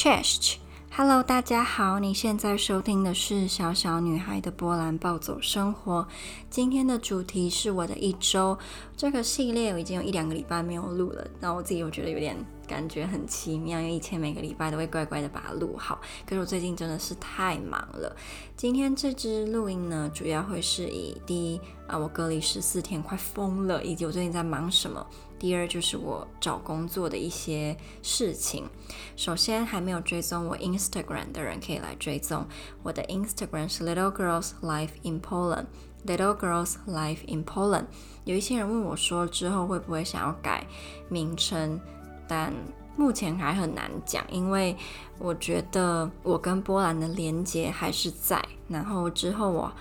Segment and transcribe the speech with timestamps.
[0.00, 6.08] Cześć，Hello，大家好，你现在收听的是小小女孩的波兰暴走生活。
[6.48, 8.58] 今天的主题是我的一周，
[8.96, 12.34] 这个系列我已经有一两个礼拜没有录了，然后我自己又觉得有点
[12.66, 18.16] 感觉很奇妙，因为以前每个礼拜都会乖乖的把它录好，可是我最近真的是太忙了。
[18.56, 25.06] 今天这支录音呢，主要会是以第一啊，我隔离十四天快疯了，以及我最近在忙什么。
[25.40, 28.68] 第二就是我找工作的一些事情。
[29.16, 32.46] 首先，还没有追踪我 Instagram 的人可以来追踪
[32.82, 35.64] 我的 Instagram 是 Little Girls Life in Poland。
[36.06, 37.86] Little Girls Life in Poland。
[38.24, 40.66] 有一些人问我说之后会不会想要改
[41.08, 41.80] 名称，
[42.28, 42.52] 但
[42.96, 44.76] 目前还很难讲，因为
[45.18, 48.44] 我觉得我跟波兰的连接还是在。
[48.68, 49.72] 然后之后我。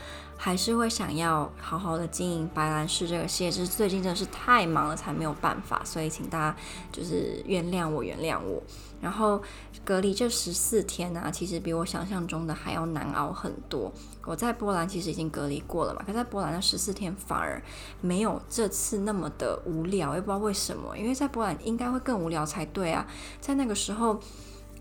[0.42, 6.58] 还是会想要好好的经营白兰氏这个事业，只是最近真的是太忙了，才没有办法，所以请大家
[6.94, 8.64] 就是原谅我，原谅我。
[9.02, 9.42] 然后
[9.84, 13.92] 隔离这十四天呢、其实比我想象中的还要难熬很多。
[14.24, 17.62] 我在波兰其实已经隔离过了嘛，可在波兰那十四天反而
[18.00, 23.06] 没有这次那么的无聊，也不知道为什么，因为在波兰应该会更无聊才对啊。
[23.42, 24.18] 在那个时候，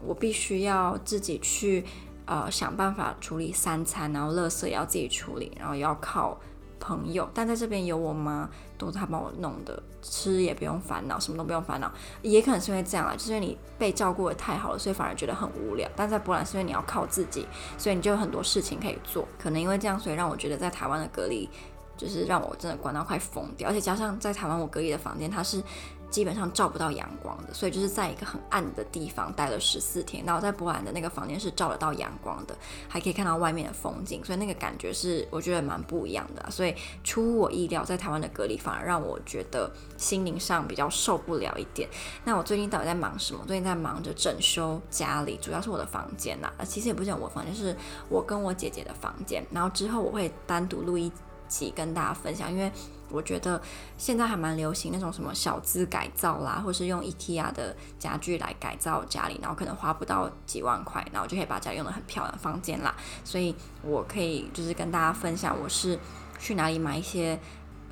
[0.01, 1.85] 我必须要自己去。
[2.29, 6.39] 呃，想办法处理三餐，然后垃圾也要自己处理，然后也要靠
[6.79, 7.27] 朋友。
[7.33, 11.91] 但在这边有我妈，都是她帮我弄的，吃也不用烦恼，什么都不用烦恼。
[12.21, 15.89] 也可能是因为这样啦，就是你被照顾得太好了，所以反而觉得很无聊。
[15.97, 17.47] 但在波兰是因为你要靠自己，
[17.79, 19.27] 所以你就有很多事情可以做。
[19.39, 21.49] 可能因为这样，所以让我觉得在台湾的隔离，
[21.97, 23.71] 就是让我真的关到快疯掉。
[23.71, 25.63] 而且加上在台湾我隔离的房间，它是。
[26.11, 30.25] 基本上照不到阳光的，所以就是在一个很暗的地方待了十四天。
[30.25, 32.57] 然后在波兰的那个房间是照得到阳光的，
[32.89, 36.51] 还可以看到外面的风景，所以那个感觉是我觉得蛮不一样的。
[36.51, 41.89] 所以出乎我意料，在台湾的隔离反而让我觉得心灵上比较受不了一点。
[42.25, 43.45] 那我最近到底在忙什么？
[43.47, 46.51] 最近在忙着整修家里，主要是我的房间呐。
[46.65, 47.77] 其实也不是我房间，是
[48.09, 49.45] 我跟我姐姐的房间。
[49.51, 51.13] 然后之后我会单独录一
[51.49, 52.73] 集跟大家分享，因为。
[53.11, 53.61] 我觉得
[53.97, 62.95] 现在还蛮流行那种什么小资改造啦，或是用 IKEA 的家具来改造家里，然后可能花不到几万块，然后就可以把家里用的很漂亮房间啦。
[63.25, 65.99] 所以我可以就是跟大家分享我是
[66.39, 67.39] 去哪里买一些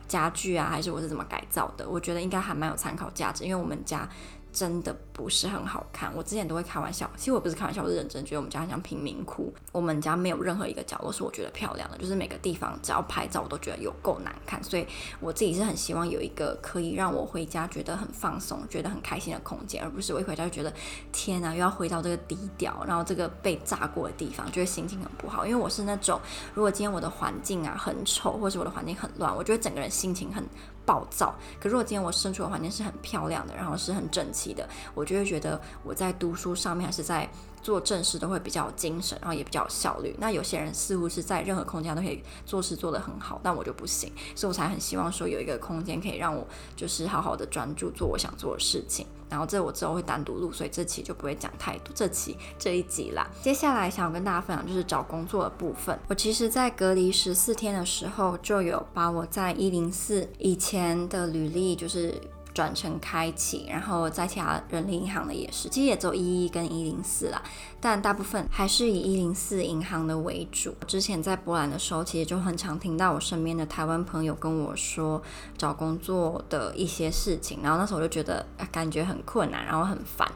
[0.06, 1.88] 家具啊，还是我是怎么改造的。
[1.88, 4.09] 我觉得应该还蛮有参考价值，因为我们家。
[4.56, 6.11] 真的不是很好看。
[6.17, 9.53] 我之前都会开玩笑，其实我不是开玩笑，我是认真觉得我们家很像贫民窟。
[9.71, 14.65] 我们家没有任何一个角落是我觉得漂亮的，就是每个地方只要拍照我都觉得有够难看。
[14.65, 14.87] 所以
[15.21, 20.73] 我自己是很希望有一个可以让我回家觉得很放松、觉得很开心的空间，而不是我一回家就觉得
[21.12, 25.44] 天呐，又要回到这个低调，然后这个被炸过的地方，就会心情很不好。
[25.44, 26.19] 因为我是那种，
[26.55, 30.43] 如果今天我的环境啊很丑，或是我的环境很乱，我觉得整个人心情很
[30.87, 37.29] 暴躁，可是如果今天我身处的环境是很漂亮的，然后是很整齐的，我就会觉得我在读书上面还是在
[37.61, 40.15] 做正事都会比较精神，然后也比较效率。
[40.21, 49.07] 那有些人似乎是在任何空间都可以做事做得很好，但我就不行，所以我才很希望说有一个空间可以让我就是好好的专注做我想做的事情。
[49.28, 51.92] 然后这我之后会单独录，所以这期就不会讲太多。
[51.94, 55.98] 这期这一集啦，接下来想要跟大家分享就是找工作的部分。
[56.09, 62.14] 我其实，在隔离十四天的时候，就有把我在一零四以前的履历就是。
[62.56, 67.43] 转成开启，然后在其他人力银行的也是，其实也只有一一跟一零四啦，
[67.78, 70.75] 但大部分还是以一零四银行的为主。
[70.87, 75.22] 之前在波兰的时候，其实就很常听到我身边的台湾朋友跟我说
[75.59, 80.27] 找工作的一些事情，然后那时候我就觉得感觉很困难，然后很烦，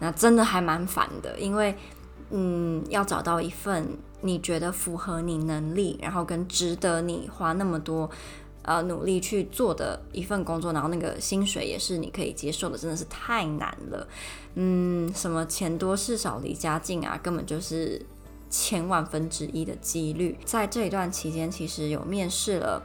[0.00, 1.76] 那真的还蛮烦的，因为
[2.30, 8.10] 嗯，要找到一份你觉得符合你能力，然后跟值得你花那么多。
[8.68, 14.06] 呃，努力去做的一份工作，然后那个薪水也是你可以接受的，真的是太难了。
[14.56, 18.04] 嗯，什么钱多事少离家近啊，根本就是
[18.50, 20.36] 千万分之一的几率。
[20.44, 22.82] 在这一段期间，其实有面试了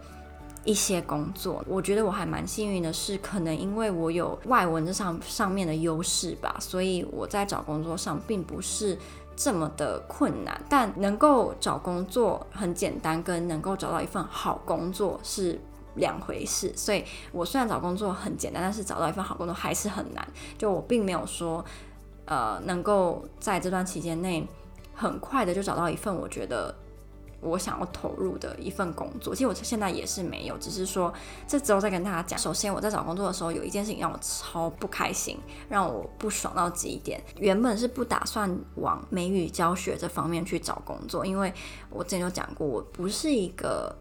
[0.64, 8.98] 一些工作，我觉得我还蛮幸运的是，可能因为我有外文这上上面的优势吧，所以我在找工作上并不是
[9.36, 10.62] 这么的困难。
[10.70, 15.60] 但能够找工作很简单，跟能够找到一份好工作是
[15.96, 20.28] 两回事，所以我虽然找工作很简单，但是找到一份好工作还是很难。
[20.58, 21.64] 就我并没有说，
[22.26, 24.48] 呃，能够在这段期间内
[24.94, 26.74] 很快的就找到一份我觉得
[27.42, 29.36] 我想要投入的一份工作。
[29.36, 31.14] 其实我现在也是没有，只是说
[31.48, 32.40] 这之后再跟大家讲。
[32.40, 35.38] 首先我在找工作的时候，有一件事情让我超不开心，
[35.70, 37.22] 让我不爽到极点。
[37.38, 41.54] 原本是不打算往美语教学这方面去找工作，因为
[41.90, 43.96] 我之前就讲过，我不是一个。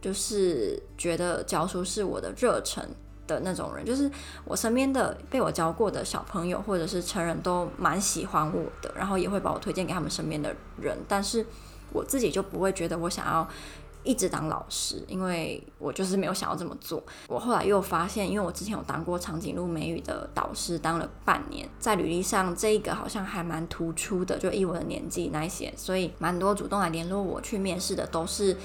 [0.00, 2.82] 就是觉得教书是我的热忱
[3.26, 4.10] 的那种人，就是
[4.44, 11.44] 我身边的被我教过的小朋友或者是成人都蛮喜欢我的，然后也会把我推荐给他们身边的人，但是
[11.92, 13.48] 我自己就不会觉得我想要
[14.02, 17.02] 一直当老师，因为我就是没有想要这么做。
[17.28, 28.56] 我后来又发现，因为我之前有当过长颈鹿美语的导师，当了半年，在履历上这一个好像还蛮突出的，就以我的年纪那些，所以蛮多主动来联络我去面试的都是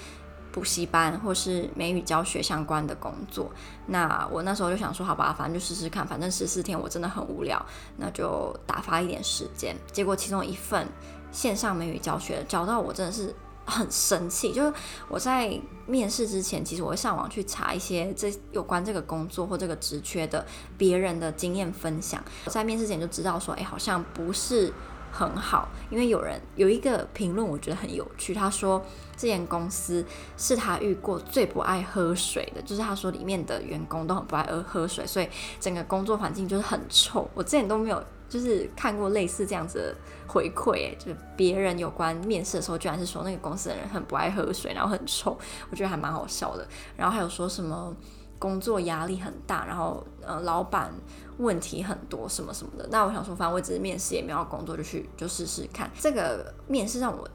[0.56, 3.52] 补习班或是美语教学相关的工作。
[3.88, 7.62] 那我那时候就想说，好吧，反正就试试看，反正十四天我真的很无聊，
[7.98, 9.76] 那就打发一点时间。
[9.92, 10.88] 结果其中一份
[11.30, 13.36] 线上美语教学找到我，真的是。
[13.68, 14.72] 很生气，就是
[15.08, 20.46] 我在面试之前，其实我会上网去查一些这有关这个工作或这个职缺的
[20.78, 22.24] 别人的经验分享。
[22.46, 24.72] 在面试前就知道说，哎，好像不是
[25.16, 28.34] 很好，因为有人有一个评论，我觉得很有趣。
[28.34, 28.84] 他说
[29.16, 30.06] 这间公司
[30.38, 35.30] 是他遇过最不爱喝水的，就是他说里面的员工都很不爱喝喝水，所以
[35.60, 37.30] 整个工作环境就是很臭。
[37.34, 38.04] 我之前都没有。
[38.28, 39.96] 就是看过类似这样子的
[40.28, 45.38] 回馈，就别人有关面试的时候，居然是说那个公司的人很不爱喝水，然后很臭，
[45.70, 46.68] 我觉得还蛮好笑的。
[46.98, 47.96] 然后还有说什么
[48.40, 50.92] 工作压力很大，然后呃老板
[51.38, 52.88] 问题很多什么什么的。
[52.92, 55.90] 那我想说，反正我只是面试，也没有工作，就去就试试看。
[56.00, 57.28] 这个面试让我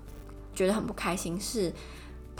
[0.55, 1.73] 觉得很不开心是。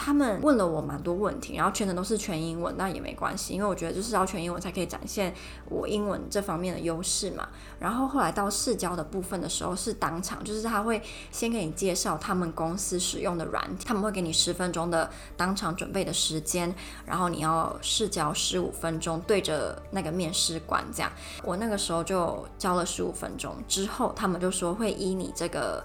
[0.03, 5.35] 他们问了我蛮多问题，然后全程都是全英文，那也没关系，因为我觉得就是要全英文才可以展现
[5.69, 7.47] 我英文这方面的优势嘛。
[7.79, 16.75] 然后后来到试教的部分的时候是当场，就是他会先给你介绍他们公司使用的软体，他们会给你十分钟的当场准备的时间，
[17.05, 21.13] 然后你要试教十五分钟，对着那个面试官这样。
[21.45, 25.85] 我那个时候就教了十五分钟，之后他们就说会依你这个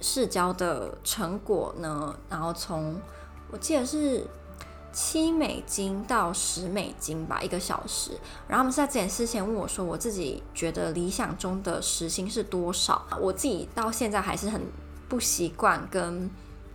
[0.00, 2.96] 试教的成果呢，然后从
[3.52, 4.26] 我记得是
[4.92, 8.12] 七美金到十美金吧，一个小时。
[8.48, 13.06] 然后他们是在这件事前问我说，我自己觉得理想中的时薪是多少？
[13.20, 14.60] 我自己到现在还是很
[15.08, 16.30] 不习惯跟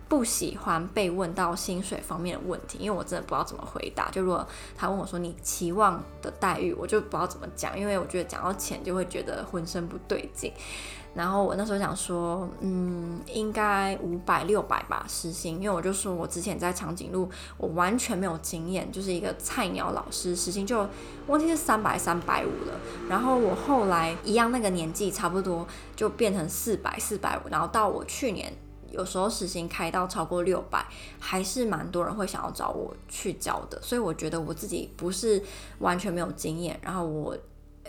[0.08, 4.08] 不喜欢被问到薪水方面的问题，因为我真的不知道怎么回答。
[4.10, 4.46] 就如果
[4.76, 10.52] 他问我说你期望的待遇，我就不知道怎么讲，因为我觉得讲到钱就会觉得浑身不对劲。
[11.18, 20.88] 然后我那时候想说，嗯，应该五百六百吧，时薪，因为我就说我之前在长颈鹿，我完全没有经验，就是一个菜鸟老师，时薪就
[21.26, 22.80] 忘记是三百三百五了。
[23.08, 25.66] 然后我后来一样那个年纪，差不多
[25.96, 27.48] 就变成四百四百五。
[27.50, 28.52] 然后到我去年，
[28.88, 30.86] 有时候时薪开到超过六百，
[31.18, 33.82] 还是蛮多人会想要找我去教的。
[33.82, 35.42] 所以我觉得我自己不是
[35.80, 37.36] 完全没有经验，然后我。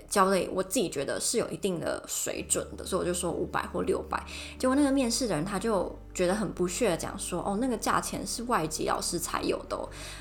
[0.10, 4.22] 教的我自己觉得是有一定的水准的，所以我就说五百或六百。
[4.58, 9.78] 结果那个面试的人他就觉得很不屑的讲说：“哦，那个价钱是外籍老师才有的。”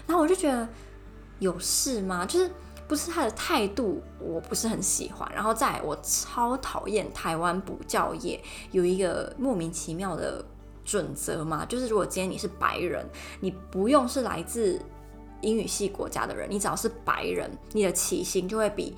[0.06, 0.68] 然后我就觉得
[1.38, 2.26] 有事吗？
[2.26, 2.50] 就是
[2.86, 5.26] 不是他的态度，我不是很喜欢。
[5.34, 8.38] 然后再来我超讨厌台湾补教业
[8.70, 10.44] 有一个莫名其妙的
[10.84, 13.08] 准则嘛，就是如果今天你是白人，
[13.40, 14.78] 你不用是来自
[15.40, 18.94] 英语系国家的人，你只要是白人，你的起薪就会比。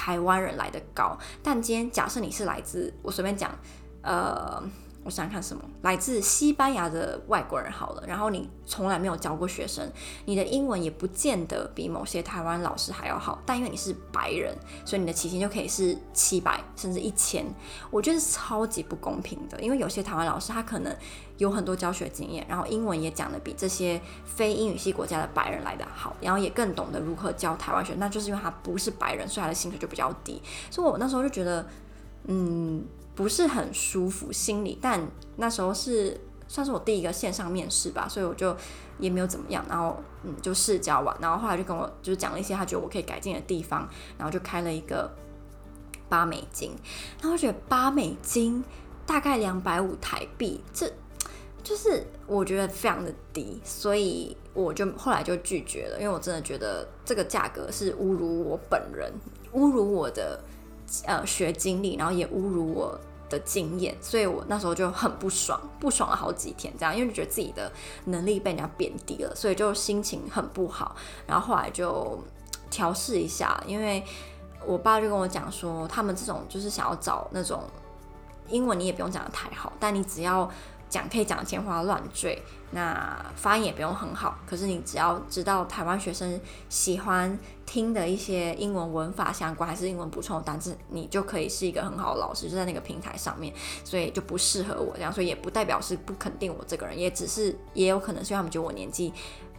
[0.00, 3.54] 台湾人来的高，但今天假设你是来自，我随便讲，
[4.00, 4.62] 呃。
[5.02, 5.62] 我想看什么？
[5.80, 9.90] 来自西班牙的外国人好了，然后你从来没有教过学生，
[10.26, 14.54] 你的英文也不见得比某些台湾老师还要好，但因为你是白人，
[14.84, 17.46] 所以你的起薪就可以是七百甚至一千，
[17.90, 19.58] 我觉得是超级不公平的。
[19.62, 20.94] 因为有些台湾老师他可能
[21.40, 30.40] 有很多教学经验，然后英文也讲得比这些非英语系国家的白人来得好，然后也更懂得如何教台湾学，那就是因为他不是白人，所以他的薪水就比较低。
[30.70, 31.66] 所以我那时候就觉得，
[32.24, 32.84] 嗯。
[33.12, 34.98] 不是很舒服心里，但
[35.36, 38.56] 那时候是算是我第一个线上面试吧，所以我就
[38.98, 43.86] 也没有怎么样，然后嗯就试教完，然后后来就跟我就讲了一些他觉得我可以改进的地方，
[44.16, 45.10] 然后就开了一个
[46.08, 46.70] 八美金，
[47.20, 48.64] 然后我觉得八美金
[49.04, 50.90] 大概两百五台币，这
[51.62, 59.12] 就是我觉得非常的低，所以我就后来就拒绝了，因为我真的觉得这个价格是侮辱我本人，
[59.54, 60.40] 侮辱我的
[61.06, 63.00] 呃学经历，然后也侮辱我。
[63.30, 67.70] 的经验，所以我那时候就很不爽，不爽了好几天，这样，因为就觉得自己的
[68.06, 70.96] 能力被人家贬低了，所以就心情很不好。
[71.28, 72.18] 然后后来就
[72.72, 74.02] 调试一下，因为
[74.66, 77.62] 我爸就跟我讲说，他们这种就是想要找那种
[78.48, 80.50] 英文你也不用讲得太好，但你只要
[80.90, 82.42] 讲可以讲天花乱坠。
[82.72, 99.12] 那发音也不用很好，可是你只要知道台湾学生喜欢听的一些英文文法相关，还是英文补充的单词，你就可以是一个很好的老师，就在那个平台上面，所以就不适合我这样，所以也不代表是不肯定我这个人，也只是也有可能是因为他们觉得我年纪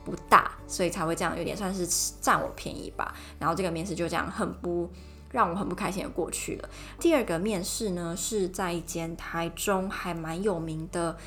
[0.05, 1.85] 不大，所以才会这样，有点算是
[2.21, 3.13] 占我便宜吧。
[3.37, 4.89] 然后这个面试就这样很不
[5.31, 6.69] 让我很不开心的过去了。
[6.99, 11.17] 第二个面试呢，是在一间台中还蛮有名的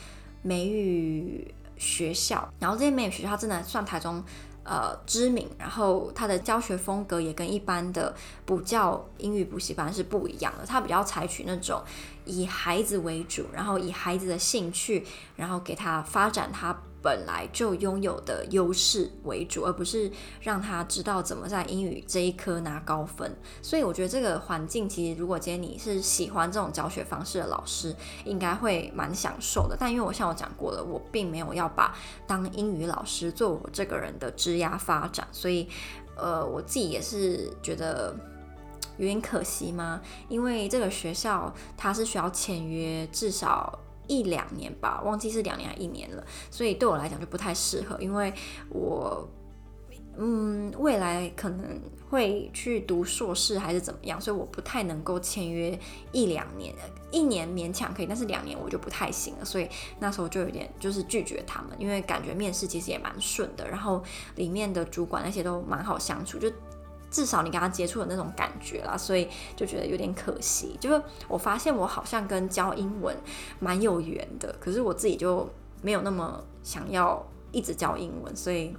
[0.42, 4.22] 美语学校，然后这间美语学校真的算台中
[4.62, 11.82] 呃知名，然后它的教学风格也跟一般的补教英语补习班是不一样的，它比较采取那种
[12.24, 15.06] 以孩子为主，然后以孩子的兴趣，
[15.36, 16.76] 然后给他发展他。
[17.04, 23.36] 本来就拥有的优势为主，而不是让他知道怎么在英语这一科拿高分。
[23.60, 27.94] 所以我觉得这个环境，其实如果今天你是喜欢这种教学方式的老师，
[28.24, 29.76] 应该会蛮享受的。
[29.78, 31.94] 但因为我像我讲过了，我并没有要把
[32.26, 35.68] 当英语老师做我这个人的职业发展，所以
[36.16, 38.16] 呃，我自己也是觉得
[38.96, 40.00] 有点可惜嘛。
[40.30, 43.78] 因为这个学校它是需要签约，至少。
[44.06, 48.32] 一两年吧，忘记是两年还一年了，所以对我来讲就不太适合，因为
[48.68, 49.28] 我，
[50.16, 55.78] 嗯，未来可能会去读硕士还是怎么样，所以我不太能够签约
[56.12, 56.74] 一两年，
[57.10, 59.68] 一年勉强可以，但是两年我就不太行了，所以
[59.98, 64.02] 那时候就有点就是拒绝他们，因为感觉面试其实也蛮顺的，然后
[64.36, 66.50] 里面的主管那些都蛮好相处，就。
[67.14, 70.76] 至少你跟他接触的那种感觉啦，所以就觉得有点可惜。
[70.80, 73.16] 就是我发现我好像跟教英文
[73.60, 75.48] 蛮有缘的，可是我自己就
[75.80, 78.76] 没有那么想要一直教英文，所以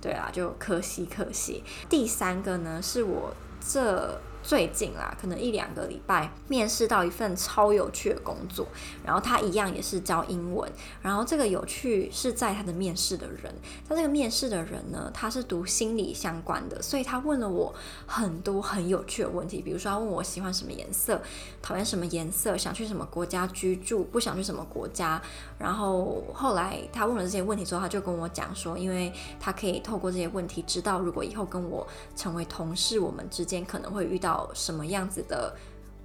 [0.00, 1.62] 对啊，就可惜可惜。
[1.90, 4.18] 第三个呢，是我这。
[4.44, 8.66] 最近啦，可能一两个礼拜面试到一份超有趣的工作，
[9.02, 10.70] 然后他一样也是教英文，
[11.00, 13.54] 然后这个有趣是在他的面试的人，
[13.88, 17.74] 他这个面试的人呢，他是读心理相关的，所以他问了我
[18.06, 21.22] 很多很有趣的问题，比如说他问我喜欢什么颜色，
[21.62, 25.18] 讨厌什么颜色，想去什么国家居住，不想去什么国家，
[25.58, 29.10] 然后后来他问了这些问题之后，他就跟我讲说，因为
[29.40, 34.33] 他可以透过这些问题知道，如果以后跟我成为同事，我们之间可能会遇到。
[34.54, 35.54] 什么样子的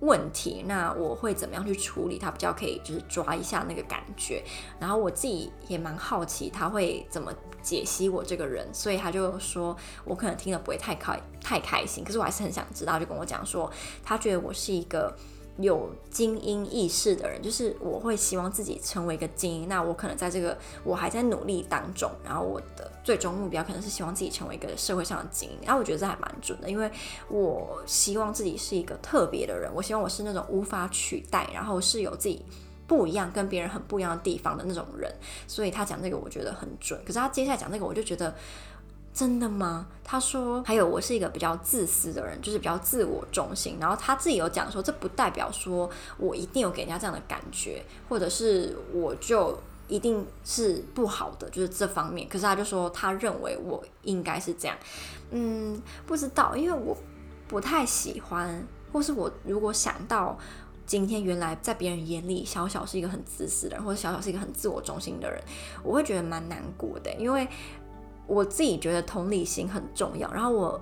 [0.01, 2.17] 问题，那我会怎么样去处理？
[2.17, 4.43] 他比较可以就是抓一下那个感觉，
[4.79, 13.71] 然后我自己也蛮好奇他会怎么解析我这个人，所以他就说我可能听了不会太开太开心，可是我还是很想知道，就跟我讲说
[14.03, 15.15] 他觉得我是一个。
[15.61, 19.67] 有精英意识的人，就是我会希望自己成为一个精英。
[19.67, 25.57] 那我可能在这个我还在努力当中，然后我的最终目标可能是希望自己成为一个社会上的精英。
[25.63, 26.89] 然后我觉得这还蛮准的，因为
[27.29, 32.41] 我希望自己是一个特别的人，我希望我是那种无法取代，然后是有自己
[32.87, 35.13] 不一样、跟别人很不一样的地方的那种人。
[35.45, 36.99] 所以他讲这个我觉得很准。
[37.01, 38.33] 可是他接下来讲这个，我就觉得。
[39.13, 39.87] 真的吗？
[40.03, 43.77] 他说，还有我是一个比较自私的人，就是比较自我中心。
[43.79, 52.27] 然后他自己有讲说，这不代表说我一定有给人家这样的感觉，或者是我就一定是不好的，就是这方面。
[52.29, 54.77] 可是他就说，他认为我应该是这样。
[55.31, 56.97] 嗯，不知道，因为我
[57.47, 60.37] 不太喜欢，或是我如果想到
[60.85, 65.39] 今天原来在别人眼里，小小是一个很自私的人，或者小小是一个很自我中心的人，
[65.83, 67.47] 我会觉得蛮难过的，因为。
[68.29, 70.79] 我自己觉得同理心很重要，然后我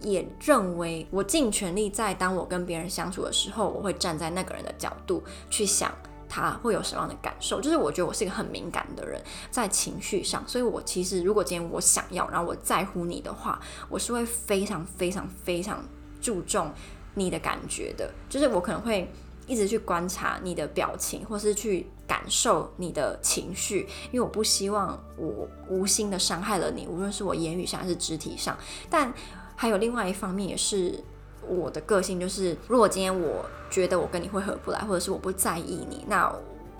[0.00, 5.92] 也认为我尽全力在当我跟别人相处的时候，我会站在那个人的角度去想
[6.28, 7.60] 他会有什么样的感受。
[7.60, 15.84] 就是我觉得我是一个很敏感的人，在情绪上，所以我其实如果今天我想要，然后我在乎你的话，我是会非常非常非常
[16.20, 16.70] 注重
[17.14, 18.10] 你的感觉的。
[18.30, 19.10] 就是我可能会。
[19.48, 28.56] 一直去观察你的表情，或是去感受你的情绪，因为我不希望我无心的伤害了你，无论是我言语上还是肢体上。
[28.88, 29.12] 但
[29.54, 31.02] 还有另外一方面，也是
[31.48, 36.32] 我的个性，就是如果今天我觉得我跟你会合不来，或者是我不在意你，那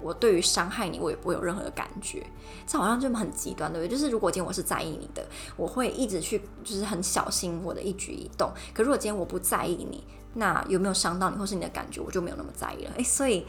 [0.02, 2.24] 我对于伤害你，我也不会有任何的感觉。
[2.66, 3.90] 这好像就很极端，对不对？
[3.90, 8.52] 就是如果今天我是在意你的，我会一直去，就是很小心我的一举一动。
[8.74, 10.04] 可如果今天我不在意你，
[10.34, 12.90] 那有没有伤到你，或是你的感觉，我就没有那么在意了。
[12.98, 13.46] 诶，所以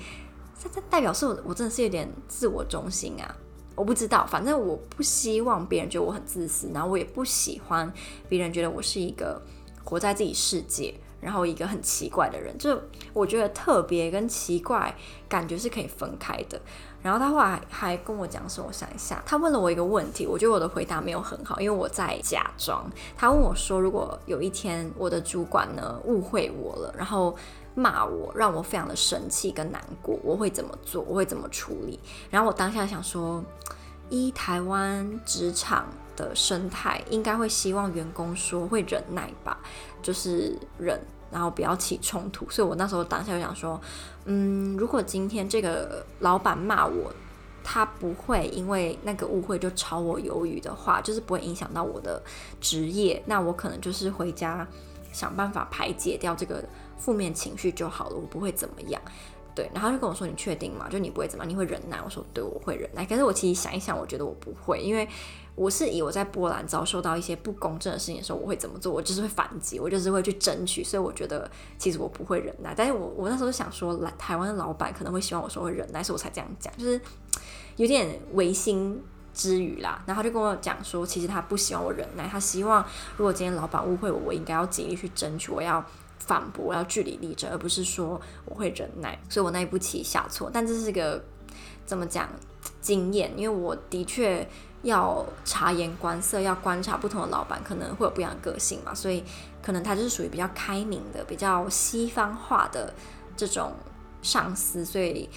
[0.62, 3.36] 这这代表是我，我真的是有点自我中心啊。
[3.76, 7.94] 我不知道，反正我不希望别人觉得我很自私，然后我也不喜欢
[8.28, 9.40] 别人觉得我是一个
[9.84, 12.58] 活在自己世界，然后一个很奇怪的人。
[12.58, 12.82] 就
[13.14, 14.96] 我觉得特别跟奇怪
[15.30, 16.60] 感觉是可以分开的。
[17.08, 22.86] 然后他后来还跟我讲说，我想一下，他问了我一个问题，我觉得我的回答没有很好，因为我在假装。
[23.16, 27.34] 他问我说，如果有一天我的主管呢误会我了，然后
[27.76, 31.02] 骂我，让我非常的生气跟难过，我会怎么做？
[31.08, 31.98] 我会怎么处理？
[32.30, 33.42] 然后我当下想说，
[34.10, 35.88] 一台湾职场
[36.18, 39.58] 的生态，应该会希望员工说会忍耐吧，
[40.02, 41.00] 就是忍。
[41.32, 43.80] 然后不要起冲突，所以我那时候当下就想说，
[44.26, 47.12] 嗯，如果今天这个老板骂我，
[47.64, 52.22] 他不会因为那个误会就炒我鱿鱼的话，就是不会影响到我的
[52.62, 54.66] 职业，那我可能就是回家
[55.12, 56.64] 想办法排解掉这个
[56.98, 59.02] 负面情绪就好了，我不会怎么样。
[59.58, 60.88] 对，然后他就跟我说：“你确定吗？
[60.88, 61.50] 就你不会怎么样？
[61.50, 65.10] 你会忍耐？”我说：“对，我会忍耐。”可是我其实想一想，我觉得我不会，因为
[65.56, 68.94] 我是以我在波兰遭受到一些不公正的事情的时候，我会怎么做？
[68.94, 70.84] 我就是会反击，我就是会去争取。
[70.84, 71.50] 所以我觉得
[71.80, 72.76] 其实我不会忍耐。
[72.78, 77.02] 但是我我那时候想说，来台湾的老板可能会希望我说会忍耐，所以我才这样讲，就是
[77.78, 80.04] 有点违心之余啦。
[80.06, 82.86] 然后他就跟我讲说，其实他不希望我忍耐，他希望
[83.16, 85.84] 如果今天老板误会我，我应该要尽力去争取，我要。
[86.28, 90.52] 反驳，我要据理力争，而不是说我会忍耐，所以我那一步棋下错。
[90.54, 91.24] 但这是个
[91.86, 92.30] 怎么讲
[92.82, 93.32] 经验？
[93.38, 94.46] 因为我的确
[94.84, 99.24] 要察言观色，要观察不同的老板可能会有不一样的个性嘛，所以
[99.64, 102.94] 可能他就是属于比较开明的、比较西方化的
[103.38, 103.72] 这种
[104.22, 105.30] 上司，所以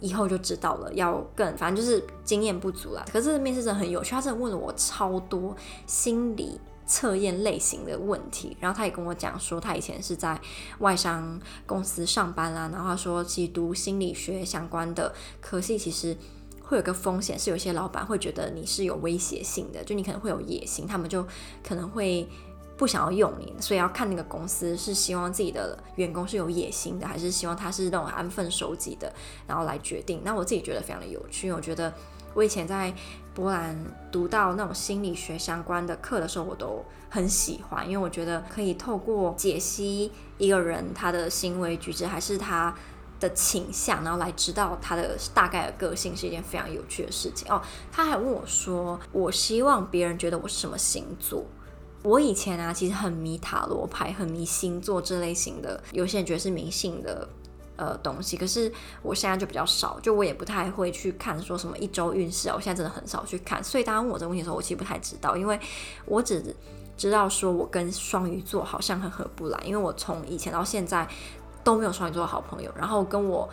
[0.00, 3.02] 以后就知道了，要更反正就是经验不足啦。
[3.10, 6.60] 可是面试真的很有趣，他真的问了我超多心理。
[6.86, 10.40] 测验类型的问题，然后他也跟我讲说，他以前是在
[10.78, 16.16] 外商公司上班啦，然后他说，其实读心理学相关的科系，其实
[16.62, 21.26] 会有个风险，是有些老板会觉得你是有威胁性的，就你可能会有野心，他们就
[21.66, 22.28] 可能会
[22.84, 29.10] 不想要用你，所以要看那个公司是希望自己的员工是有野心的，还是希望他是那种安分守己的，
[29.46, 30.20] 然后来决定。
[30.22, 31.90] 那我自己觉得非常的有趣，我觉得。
[32.34, 32.92] 我以前在
[33.32, 33.74] 波兰
[34.10, 42.74] 读到那种心理学相关的课的时候，我都很喜欢，因为我觉得可以透过解析一个人他的行为举止，还是他
[43.20, 47.62] 的倾向，然后来知道他的大概的个性，是一件非常有趣的事情哦。
[47.92, 51.46] 他还问我说：“我希望别人觉得我是什么星座？”
[52.04, 57.28] 我以前啊，其实很迷塔罗牌，很迷星座这类型的，有些人觉得是迷信的。
[57.76, 63.64] 呃，东西，可是我现在就比较少，就我也不太会去看说什么一周运势啊，我现在真的很少去看。
[63.64, 65.58] 所以当他问我这个问题的时候，我其实不太知道，因为
[66.06, 66.54] 我只
[66.96, 71.04] 知道说我跟双鱼座好像很合不来，因为我从以前到现在
[71.64, 73.48] 都没有双鱼座的好朋友，然后跟我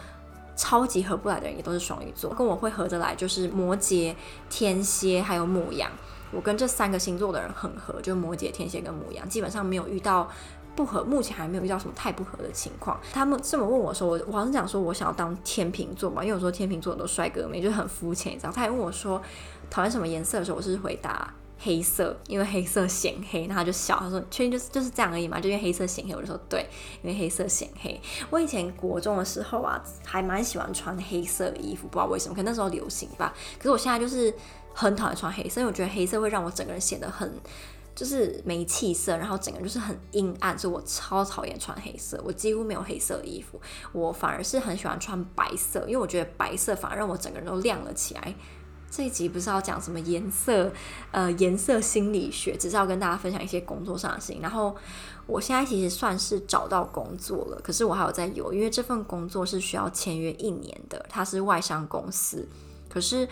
[0.56, 4.16] 超级合不来的人也都是双鱼座，跟我会合得来就是摩羯、
[4.50, 5.90] 天蝎还有牡羊，
[6.32, 10.30] 我跟这三个星座的人很合，就摩羯、天蝎跟牡羊，基本上没有遇到。
[10.74, 12.98] 不合，目前还没有遇到什么太不合的情况。
[13.12, 18.52] 他们这么问我说，我我好像讲说我想要当天秤座嘛，因为我说天秤座都帅哥美，就很肤浅，你知道。
[18.54, 19.22] 他还问我说
[19.70, 23.42] 讨厌什么颜色的时候，我是回答黑色，因为黑色显黑。
[23.42, 26.14] 然后他就笑，他说确定就是就是这样而已嘛，就因为黑色显黑。
[26.14, 26.68] 我就说对，
[27.02, 28.00] 因为黑色显黑。
[28.30, 33.34] 我以前国中的时候啊，还蛮喜欢穿黑色的衣服，不知道为什么，可能那时候流行吧。
[33.58, 34.34] 可是我现在就是
[34.74, 37.32] 很讨厌穿黑色，因为我觉得黑色会让我整个人显得很。
[37.94, 42.20] 就是没气色，然后整个就是很阴暗，所以我超讨厌穿黑色。
[42.26, 43.60] 我几乎没有黑色的衣服，
[43.92, 48.34] 我反而是很喜欢穿白色，因为我觉得白色反而让我整个人都亮了起来。
[48.92, 50.72] 这一集不是要讲什么颜色，
[51.12, 54.42] 呃，颜色心理学，只是要跟大家分享一些工作上的事情。
[54.42, 54.76] 然后
[55.26, 62.48] 我现在其实算是找到工作了，可是我还有在犹豫，因为这份工作是需要签约一年的，它是外商公司，
[62.88, 63.28] 可是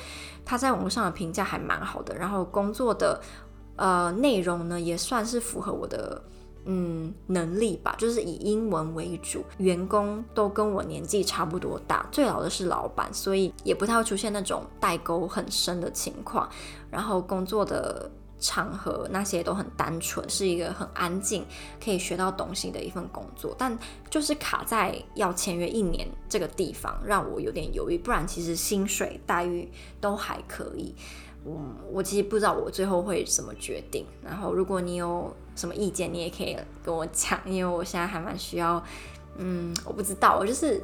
[0.46, 3.22] 它在网络上的评价还蛮好的，然后工作的。
[3.82, 6.22] 呃，内容呢也算是符合我的
[6.72, 16.48] 嗯能力吧，就是以英文为主，员工都跟我年纪差不多大，最老的是老板，所以也不太会出现那种代沟很深的情况。
[16.92, 21.44] 然后工作的场合那些都很单纯，是一个很安静，
[21.84, 23.56] 可以学到东西的一份工作。
[23.58, 23.76] 但
[24.08, 27.98] 就是卡在要签约一年这个地方，让我有点犹豫。
[27.98, 29.68] 不然其实薪水待遇
[30.00, 30.94] 都还可以。
[31.46, 34.06] 嗯，我其实不知道我最后会怎么决定。
[34.24, 38.84] 然后，如果你有什么意见，你也可以跟我讲，因为我现在还蛮需要。
[39.38, 40.82] 嗯，我不知道，我就是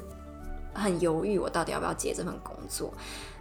[0.73, 2.93] 很犹豫，我到底要不要接这份工作。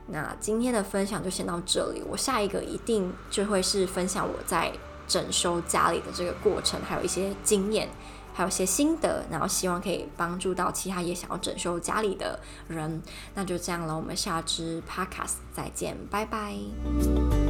[0.09, 4.73] 那今天的分享就先到这里，我下一个一定就会是分享我在
[5.07, 7.89] 整修家里的这个过程，还有一些经验。
[8.35, 13.01] 还有些心得，然后希望可以帮助到其他也想要整修家里的人。
[13.35, 17.44] 那就这样了，我们下支 Podcast 再见，拜拜。